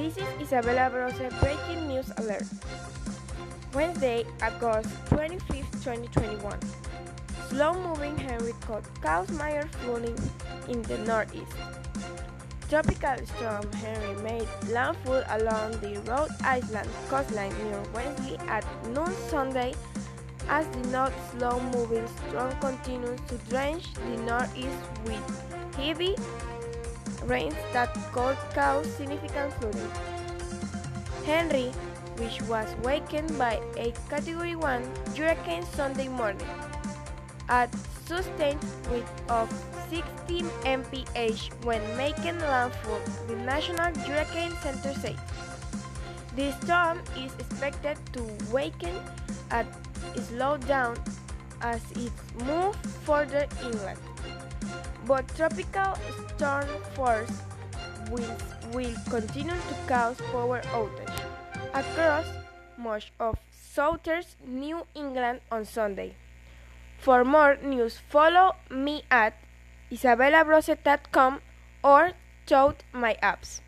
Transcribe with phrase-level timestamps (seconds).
[0.00, 2.48] This is Isabella Brose breaking news alert.
[3.74, 6.58] Wednesday, August 25, 2021.
[7.50, 10.16] Slow-moving Henri could cause major flooding
[10.68, 11.52] in the northeast.
[12.70, 18.64] Tropical storm Henry made landfall along the Rhode Island coastline near Westerly at
[18.96, 19.74] noon Sunday
[20.48, 26.16] as the north slow moving storm continues to drench the northeast with heavy
[27.30, 29.90] rains that could cause significant flooding.
[31.24, 31.70] Henry,
[32.18, 34.82] which was wakened by a Category 1
[35.16, 36.50] hurricane Sunday morning,
[37.48, 37.70] at
[38.04, 39.46] sustained wind of
[39.90, 45.18] 16 mph when making landfall, the National Hurricane Center said.
[46.34, 48.94] The storm is expected to weaken
[49.50, 49.68] and
[50.28, 50.96] slow down
[51.60, 52.12] as it
[52.44, 54.09] moves further inland
[55.10, 57.42] but tropical storm force
[58.12, 61.24] winds will continue to cause power outages
[61.74, 62.26] across
[62.78, 66.14] much of southern New England on Sunday.
[67.00, 69.34] For more news, follow me at
[69.90, 71.40] isabellabrose.com
[71.82, 72.12] or
[72.46, 73.62] tout my apps.